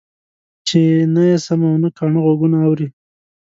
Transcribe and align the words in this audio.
چې 0.67 0.79
نه 1.13 1.21
يې 1.29 1.37
سم 1.45 1.61
او 1.69 1.75
نه 1.83 1.89
کاڼه 1.97 2.19
غوږونه 2.25 2.57
اوري. 2.67 2.87